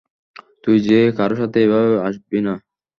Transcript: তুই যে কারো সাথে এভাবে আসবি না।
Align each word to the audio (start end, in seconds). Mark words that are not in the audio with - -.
তুই 0.63 0.77
যে 0.87 0.99
কারো 1.17 1.35
সাথে 1.41 1.57
এভাবে 1.65 1.93
আসবি 2.07 2.39
না। 2.47 2.53